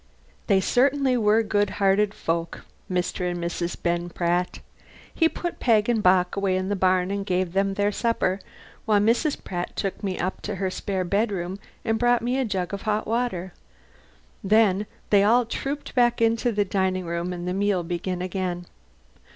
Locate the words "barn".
6.75-7.11